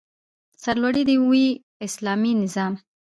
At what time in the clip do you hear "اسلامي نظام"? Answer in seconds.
1.87-2.73